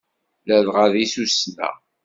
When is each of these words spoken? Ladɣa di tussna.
Ladɣa 0.47 0.85
di 0.93 1.05
tussna. 1.13 1.69